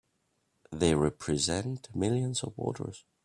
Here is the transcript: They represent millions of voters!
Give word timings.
They 0.71 0.95
represent 0.95 1.89
millions 1.95 2.41
of 2.41 2.55
voters! 2.55 3.05